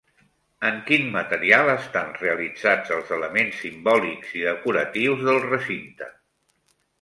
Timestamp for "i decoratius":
4.41-5.23